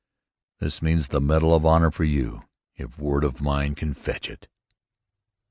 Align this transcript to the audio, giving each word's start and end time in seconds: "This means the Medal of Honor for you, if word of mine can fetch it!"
"This 0.57 0.81
means 0.81 1.09
the 1.09 1.21
Medal 1.21 1.53
of 1.53 1.63
Honor 1.63 1.91
for 1.91 2.05
you, 2.05 2.41
if 2.75 2.97
word 2.97 3.23
of 3.23 3.39
mine 3.39 3.75
can 3.75 3.93
fetch 3.93 4.31
it!" 4.31 4.47